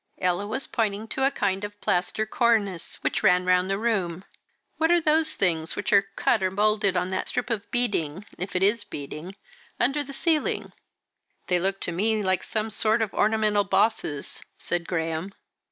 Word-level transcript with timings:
Ella 0.17 0.47
was 0.47 0.65
pointing 0.65 1.07
to 1.09 1.21
a 1.21 1.29
kind 1.29 1.63
of 1.63 1.79
plaster 1.79 2.25
cornice 2.25 2.95
which 3.03 3.21
ran 3.21 3.45
round 3.45 3.69
the 3.69 3.77
room. 3.77 4.23
"What 4.79 4.89
are 4.89 4.99
those 4.99 5.35
things 5.35 5.75
which 5.75 5.93
are 5.93 6.07
cut 6.15 6.41
or 6.41 6.49
moulded 6.49 6.97
on 6.97 7.09
that 7.09 7.27
strip 7.27 7.51
of 7.51 7.69
beading, 7.69 8.25
if 8.35 8.55
it 8.55 8.63
is 8.63 8.83
beading, 8.83 9.35
under 9.79 10.03
the 10.03 10.11
ceiling?" 10.11 10.73
"They 11.45 11.59
look 11.59 11.79
to 11.81 11.91
me 11.91 12.23
like 12.23 12.41
some 12.41 12.71
sort 12.71 13.03
of 13.03 13.13
ornamental 13.13 13.63
bosses," 13.63 14.41
said 14.57 14.87
Graham. 14.87 15.35